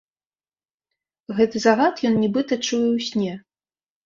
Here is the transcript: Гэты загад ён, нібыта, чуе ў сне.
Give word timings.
Гэты 1.39 1.57
загад 1.67 2.01
ён, 2.09 2.17
нібыта, 2.23 2.53
чуе 2.67 2.87
ў 2.95 3.05
сне. 3.11 3.33